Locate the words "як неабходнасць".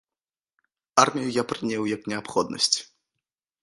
1.95-2.77